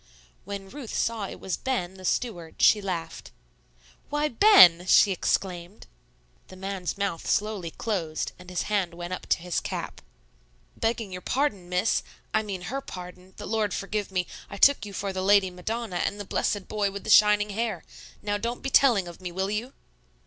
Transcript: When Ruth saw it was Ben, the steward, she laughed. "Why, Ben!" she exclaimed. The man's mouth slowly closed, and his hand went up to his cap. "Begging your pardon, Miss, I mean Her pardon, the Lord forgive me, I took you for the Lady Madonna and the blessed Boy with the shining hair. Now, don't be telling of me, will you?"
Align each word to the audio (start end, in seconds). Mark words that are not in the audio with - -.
When 0.45 0.67
Ruth 0.67 0.95
saw 0.95 1.27
it 1.27 1.39
was 1.39 1.57
Ben, 1.57 1.93
the 1.93 2.05
steward, 2.05 2.55
she 2.59 2.81
laughed. 2.81 3.29
"Why, 4.09 4.29
Ben!" 4.29 4.87
she 4.87 5.11
exclaimed. 5.11 5.85
The 6.47 6.55
man's 6.55 6.97
mouth 6.97 7.27
slowly 7.29 7.69
closed, 7.69 8.31
and 8.39 8.49
his 8.49 8.63
hand 8.63 8.95
went 8.95 9.13
up 9.13 9.27
to 9.27 9.37
his 9.37 9.59
cap. 9.59 10.01
"Begging 10.75 11.11
your 11.11 11.21
pardon, 11.21 11.69
Miss, 11.69 12.01
I 12.33 12.41
mean 12.41 12.63
Her 12.63 12.81
pardon, 12.81 13.35
the 13.37 13.45
Lord 13.45 13.75
forgive 13.75 14.11
me, 14.11 14.25
I 14.49 14.57
took 14.57 14.87
you 14.87 14.93
for 14.93 15.13
the 15.13 15.21
Lady 15.21 15.51
Madonna 15.51 15.97
and 15.97 16.19
the 16.19 16.25
blessed 16.25 16.67
Boy 16.67 16.89
with 16.89 17.03
the 17.03 17.11
shining 17.11 17.51
hair. 17.51 17.83
Now, 18.23 18.39
don't 18.39 18.63
be 18.63 18.71
telling 18.71 19.07
of 19.07 19.21
me, 19.21 19.31
will 19.31 19.51
you?" 19.51 19.71